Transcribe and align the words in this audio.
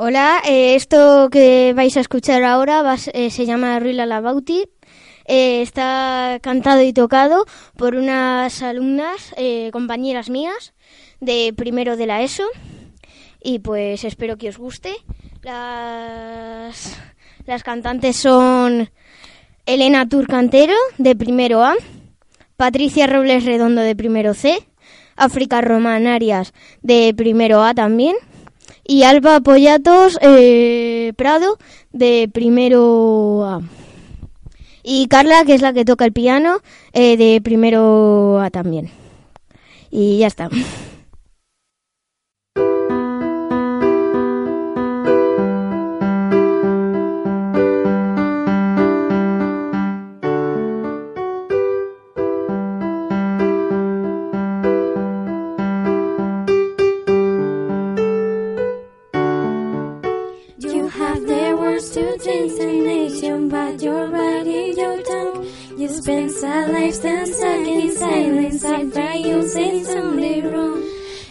Hola, 0.00 0.40
eh, 0.44 0.76
esto 0.76 1.28
que 1.28 1.72
vais 1.74 1.96
a 1.96 2.00
escuchar 2.00 2.44
ahora 2.44 2.82
va, 2.82 2.94
eh, 3.14 3.30
se 3.30 3.46
llama 3.46 3.80
Ruila 3.80 4.06
la 4.06 4.20
Bauti. 4.20 4.68
Eh, 5.24 5.60
está 5.60 6.38
cantado 6.40 6.82
y 6.82 6.92
tocado 6.92 7.46
por 7.76 7.96
unas 7.96 8.62
alumnas, 8.62 9.34
eh, 9.36 9.70
compañeras 9.72 10.30
mías, 10.30 10.72
de 11.18 11.52
primero 11.56 11.96
de 11.96 12.06
la 12.06 12.22
ESO. 12.22 12.44
Y 13.42 13.58
pues 13.58 14.04
espero 14.04 14.36
que 14.36 14.50
os 14.50 14.56
guste. 14.56 14.94
Las, 15.42 16.96
las 17.44 17.64
cantantes 17.64 18.14
son 18.14 18.90
Elena 19.66 20.08
Turcantero, 20.08 20.74
de 20.98 21.16
primero 21.16 21.64
A, 21.64 21.74
Patricia 22.56 23.08
Robles 23.08 23.44
Redondo, 23.44 23.80
de 23.80 23.96
primero 23.96 24.32
C, 24.32 24.64
África 25.16 25.60
Romanarias, 25.60 26.54
de 26.82 27.12
primero 27.16 27.64
A 27.64 27.74
también, 27.74 28.14
y 28.88 29.02
Alba 29.02 29.40
Pollatos 29.40 30.18
eh, 30.22 31.12
Prado, 31.14 31.58
de 31.92 32.28
primero 32.32 33.44
A. 33.44 33.60
Y 34.82 35.06
Carla, 35.08 35.44
que 35.44 35.54
es 35.54 35.60
la 35.60 35.74
que 35.74 35.84
toca 35.84 36.06
el 36.06 36.12
piano, 36.12 36.60
eh, 36.94 37.18
de 37.18 37.40
primero 37.42 38.40
A 38.40 38.48
también. 38.50 38.90
Y 39.90 40.18
ya 40.18 40.26
está. 40.26 40.48
You 65.98 66.02
spend 66.02 66.44
our 66.44 66.68
lives 66.68 66.98
stuck 66.98 67.66
in 67.66 67.90
silence 67.90 68.64
after 68.64 69.14
you 69.16 69.42
say 69.48 69.82
something 69.82 70.52
wrong. 70.52 70.80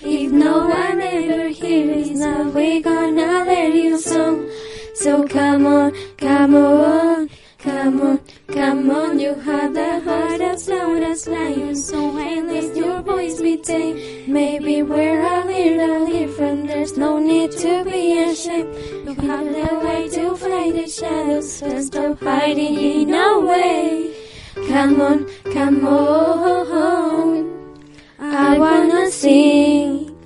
If 0.00 0.32
no 0.32 0.66
one 0.66 1.02
ever 1.02 1.48
hears, 1.48 2.12
now 2.12 2.44
we 2.48 2.80
gonna 2.80 3.44
let 3.44 3.74
you 3.74 3.98
song. 3.98 4.48
So 4.94 5.28
come 5.28 5.66
on, 5.66 5.92
come 6.16 6.54
on, 6.54 7.28
come 7.58 8.00
on, 8.00 8.20
come 8.48 8.90
on. 8.90 9.18
You 9.18 9.34
have 9.34 9.74
the 9.74 10.00
heart 10.00 10.40
as 10.40 10.66
loud 10.66 11.02
as 11.02 11.28
lion, 11.28 11.76
so 11.76 12.06
let 12.08 12.74
your 12.74 13.02
voice 13.02 13.42
be 13.42 13.58
tame. 13.58 14.32
Maybe 14.32 14.82
we're 14.82 15.20
a 15.20 15.44
little 15.44 16.06
different. 16.06 16.68
There's 16.68 16.96
no 16.96 17.18
need 17.18 17.52
to 17.52 17.84
be 17.84 18.18
ashamed. 18.18 18.74
You 19.04 19.14
have 19.28 19.44
the 19.44 19.80
way 19.84 20.08
to 20.08 20.34
fight 20.36 20.72
the 20.72 20.88
shadows, 20.88 21.52
so 21.52 21.82
stop 21.82 22.18
hiding 22.20 22.76
in 22.76 23.12
a 23.12 23.40
way. 23.40 24.23
Come 24.54 25.00
on, 25.00 25.26
come 25.52 25.84
on. 25.84 27.82
I 28.20 28.56
wanna 28.56 29.10
sing, 29.10 30.16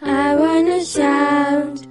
I 0.00 0.34
wanna 0.34 0.82
shout, 0.82 1.86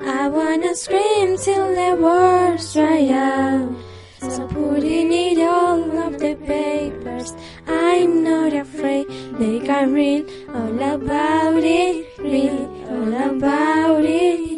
I 0.00 0.28
wanna 0.28 0.72
scream 0.76 1.36
till 1.36 1.74
the 1.74 2.00
words 2.00 2.74
dry 2.74 3.08
out. 3.10 3.74
So 4.20 4.46
putting 4.46 5.12
it 5.12 5.40
all 5.40 5.98
of 5.98 6.20
the 6.20 6.36
papers, 6.46 7.34
I'm 7.66 8.22
not 8.22 8.52
afraid 8.52 9.08
they 9.40 9.58
can 9.58 9.92
read 9.92 10.30
all 10.54 10.94
about 10.94 11.64
it, 11.64 12.06
read 12.20 12.68
all 12.88 13.30
about 13.30 14.04
it. 14.04 14.51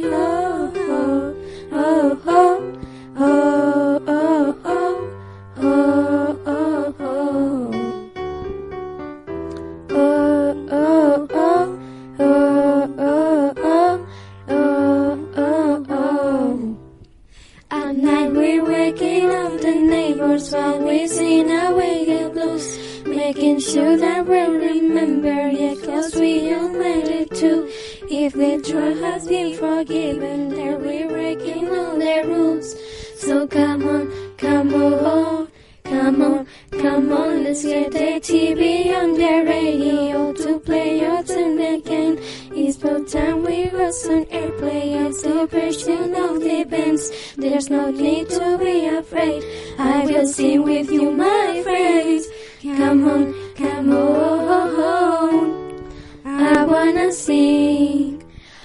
Blues, 22.54 23.04
making 23.06 23.59
sure 23.60 23.97
that 23.97 24.26
we'll 24.26 24.53
remember, 24.53 25.50
yeah, 25.50 25.75
cause 25.84 26.15
we 26.15 26.54
all 26.54 26.69
made 26.69 27.09
it 27.09 27.31
too. 27.34 27.69
If 28.09 28.34
the 28.34 28.60
truth 28.62 29.00
has 29.00 29.26
been 29.26 29.56
forgiven, 29.56 30.48
then 30.50 30.81
we're 30.81 31.09
breaking 31.09 31.69
all 31.69 31.98
the 31.98 32.22
rules. 32.26 32.75
So 33.19 33.47
come 33.47 33.88
on, 33.88 34.37
come 34.37 34.75
on, 34.75 35.48
come 35.84 36.22
on, 36.22 36.47
come 36.70 37.12
on, 37.12 37.44
let's 37.44 37.64
get 37.64 37.93
the 37.93 38.20
TV 38.20 38.94
on 38.94 39.14
the 39.14 39.44
radio 39.50 40.32
to 40.32 40.60
play 40.60 41.00
your 41.00 41.22
tune 41.22 41.60
again. 41.60 42.19
It's 42.53 42.76
about 42.78 43.09
time 43.09 43.43
we 43.43 43.69
was 43.70 44.06
on 44.09 44.25
airplay 44.26 45.06
as 45.06 45.22
the 45.22 45.47
version 45.47 46.14
of 46.14 46.41
the 46.41 46.64
bands. 46.64 47.10
There's 47.37 47.70
no 47.70 47.91
need 47.91 48.31
to 48.31 48.59
be 48.59 48.87
afraid. 48.87 49.43
I 49.78 50.06
will 50.06 50.26
sing 50.26 50.62
with 50.62 50.91
you, 50.91 51.10
my 51.10 51.60
friends. 51.62 52.28
Come 52.64 53.06
on, 53.06 53.34
come 53.54 53.92
on. 53.92 55.84
I 56.25 56.64
wanna 56.64 57.12
sing, 57.12 58.25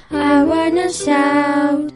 I 0.10 0.42
wanna 0.46 0.90
shout, 0.90 1.92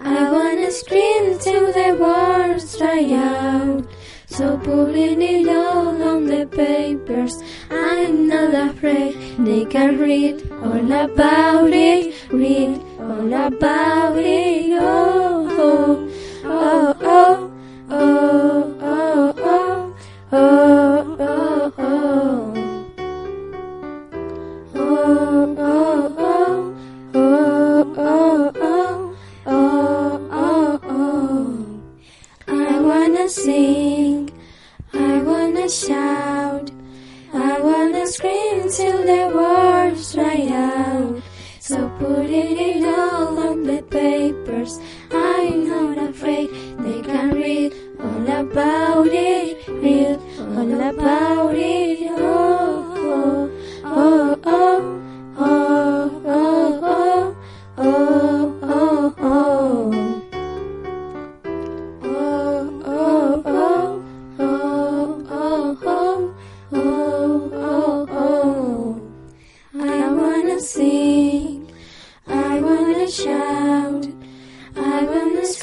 I 0.00 0.32
wanna 0.32 0.72
scream 0.72 1.38
till 1.38 1.72
the 1.72 1.96
words 2.00 2.76
dry 2.76 3.12
out. 3.14 3.86
So 4.26 4.58
putting 4.58 5.22
it 5.22 5.48
all 5.48 6.02
on 6.02 6.26
the 6.26 6.46
papers, 6.46 7.40
I'm 7.70 8.26
not 8.26 8.52
afraid. 8.52 9.14
They 9.38 9.66
can 9.66 10.00
read 10.00 10.50
all 10.50 10.90
about 10.90 11.70
it, 11.72 12.12
read 12.32 12.82
all 12.98 13.32
about 13.32 14.18
it. 14.18 14.72
Oh, 14.80 15.46
oh, 15.60 16.10
oh, 16.44 16.96
oh, 17.02 17.45
Wanna 38.06 38.14
scream 38.14 38.70
till 38.70 39.02
the 39.02 39.34
words 39.34 40.14
dry 40.14 40.46
out. 40.52 41.20
So 41.58 41.88
put 41.98 42.30
it 42.30 42.84
all 42.84 43.36
on 43.36 43.64
the 43.64 43.82
papers, 43.82 44.78
I'm 45.10 45.66
not 45.66 46.10
afraid. 46.10 46.50
They 46.78 47.00
can 47.02 47.34
read 47.34 47.74
all 47.98 48.28
about 48.28 49.08
it, 49.08 49.25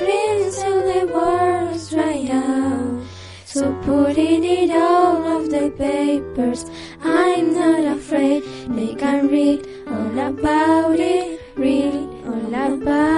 wanna 0.01 0.51
till 0.51 0.81
the 0.81 1.13
words 1.13 1.89
dry 1.89 2.27
out. 2.31 3.05
So 3.45 3.73
putting 3.83 4.43
it 4.43 4.71
all 4.71 5.37
of 5.37 5.49
the 5.49 5.69
papers, 5.77 6.65
I'm 7.03 7.53
not 7.53 7.97
afraid. 7.97 8.43
They 8.69 8.95
can 8.95 9.27
read 9.27 9.67
all 9.87 10.19
about 10.19 10.99
it, 10.99 11.41
read 11.55 11.93
all 12.25 12.53
about 12.53 13.07
it. 13.07 13.12